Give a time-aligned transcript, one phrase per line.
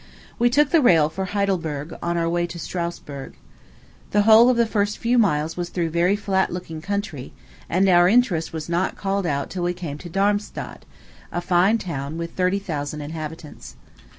[0.39, 3.35] We took the rail for Heidelberg, on our way to Strasburg.
[4.09, 7.33] The whole of the first few miles was through a very flat looking country,
[7.69, 10.85] and our interest was not called out till we came to Darmstadt,
[11.31, 13.75] a fine town, with thirty thousand inhabitants.